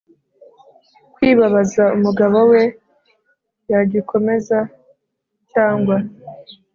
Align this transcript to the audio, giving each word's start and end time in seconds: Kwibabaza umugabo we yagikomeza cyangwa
Kwibabaza 1.13 1.83
umugabo 1.97 2.37
we 2.51 2.63
yagikomeza 3.71 4.57
cyangwa 5.51 5.95